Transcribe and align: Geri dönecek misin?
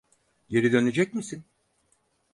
Geri 0.49 0.71
dönecek 0.71 1.13
misin? 1.13 1.45